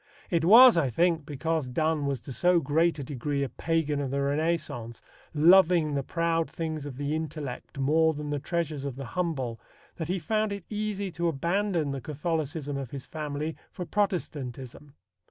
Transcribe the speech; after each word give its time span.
It 0.31 0.43
was, 0.43 0.77
I 0.77 0.89
think, 0.89 1.27
because 1.27 1.67
Donne 1.67 2.07
was 2.07 2.21
to 2.21 2.31
so 2.33 2.59
great 2.59 2.97
a 2.97 3.03
degree 3.03 3.43
a 3.43 3.49
pagan 3.49 4.01
of 4.01 4.09
the 4.09 4.19
Renaissance, 4.23 4.99
loving 5.31 5.93
the 5.93 6.01
proud 6.01 6.49
things 6.49 6.87
of 6.87 6.97
the 6.97 7.13
intellect 7.15 7.77
more 7.77 8.11
than 8.15 8.31
the 8.31 8.39
treasures 8.39 8.83
of 8.83 8.95
the 8.95 9.05
humble, 9.13 9.59
that 9.97 10.07
he 10.07 10.17
found 10.17 10.53
it 10.53 10.65
easy 10.71 11.11
to 11.11 11.27
abandon 11.27 11.91
the 11.91 12.01
Catholicism 12.01 12.77
of 12.77 12.89
his 12.89 13.05
family 13.05 13.55
for 13.69 13.85
Protestantism. 13.85 14.95